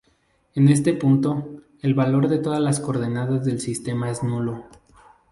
[0.55, 4.65] En este punto, el valor de todas las coordenadas del sistema es nulo.